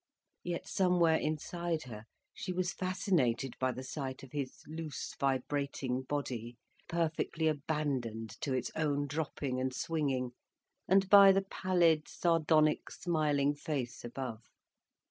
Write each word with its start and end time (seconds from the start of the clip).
Yet 0.41 0.67
somewhere 0.67 1.17
inside 1.17 1.83
her 1.83 2.05
she 2.33 2.51
was 2.51 2.73
fascinated 2.73 3.53
by 3.59 3.71
the 3.71 3.83
sight 3.83 4.23
of 4.23 4.31
his 4.31 4.63
loose, 4.65 5.13
vibrating 5.19 6.01
body, 6.09 6.57
perfectly 6.89 7.47
abandoned 7.47 8.31
to 8.41 8.51
its 8.51 8.71
own 8.75 9.05
dropping 9.05 9.59
and 9.59 9.71
swinging, 9.71 10.31
and 10.87 11.07
by 11.07 11.31
the 11.31 11.43
pallid, 11.43 12.07
sardonic 12.07 12.89
smiling 12.89 13.53
face 13.53 14.03
above. 14.03 14.41